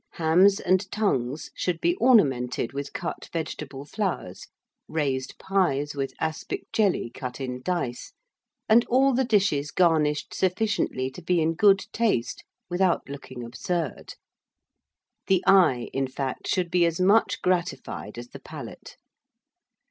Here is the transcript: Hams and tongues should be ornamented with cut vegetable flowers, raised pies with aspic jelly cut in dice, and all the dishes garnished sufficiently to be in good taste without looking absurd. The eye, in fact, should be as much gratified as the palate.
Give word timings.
Hams 0.13 0.59
and 0.59 0.91
tongues 0.91 1.51
should 1.53 1.79
be 1.79 1.93
ornamented 1.97 2.73
with 2.73 2.91
cut 2.91 3.29
vegetable 3.31 3.85
flowers, 3.85 4.47
raised 4.87 5.37
pies 5.37 5.93
with 5.93 6.15
aspic 6.19 6.63
jelly 6.73 7.11
cut 7.13 7.39
in 7.39 7.61
dice, 7.61 8.11
and 8.67 8.83
all 8.85 9.13
the 9.13 9.23
dishes 9.23 9.69
garnished 9.69 10.33
sufficiently 10.33 11.11
to 11.11 11.21
be 11.21 11.39
in 11.39 11.53
good 11.53 11.85
taste 11.93 12.43
without 12.67 13.07
looking 13.09 13.43
absurd. 13.43 14.15
The 15.27 15.43
eye, 15.45 15.89
in 15.93 16.07
fact, 16.07 16.47
should 16.47 16.71
be 16.71 16.83
as 16.87 16.99
much 16.99 17.39
gratified 17.43 18.17
as 18.17 18.29
the 18.29 18.39
palate. 18.39 18.97